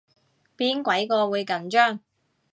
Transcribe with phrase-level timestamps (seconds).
[0.57, 1.99] 邊鬼個會緊張